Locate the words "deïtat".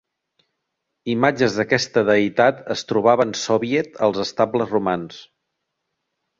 2.09-2.63